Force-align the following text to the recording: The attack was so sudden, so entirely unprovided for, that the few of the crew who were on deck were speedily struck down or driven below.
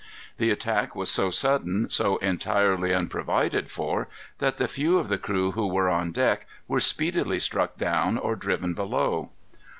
The 0.39 0.49
attack 0.49 0.95
was 0.95 1.11
so 1.11 1.29
sudden, 1.29 1.91
so 1.91 2.17
entirely 2.17 2.91
unprovided 2.91 3.69
for, 3.69 4.07
that 4.39 4.57
the 4.57 4.67
few 4.67 4.97
of 4.97 5.09
the 5.09 5.19
crew 5.19 5.51
who 5.51 5.67
were 5.67 5.89
on 5.91 6.11
deck 6.11 6.47
were 6.67 6.79
speedily 6.79 7.37
struck 7.37 7.77
down 7.77 8.17
or 8.17 8.35
driven 8.35 8.73
below. 8.73 9.29